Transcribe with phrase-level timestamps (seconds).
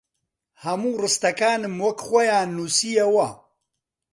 [0.63, 3.27] هەموو ڕستەکانم وەک خۆیان نووسییەوە